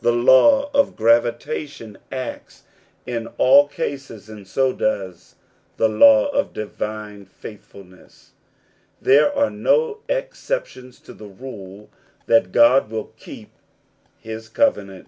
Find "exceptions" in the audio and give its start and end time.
10.08-10.98